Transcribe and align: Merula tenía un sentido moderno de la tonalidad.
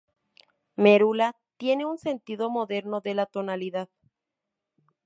Merula 0.77 1.37
tenía 1.57 1.85
un 1.93 1.99
sentido 1.99 2.49
moderno 2.49 3.01
de 3.01 3.13
la 3.13 3.27
tonalidad. 3.27 3.87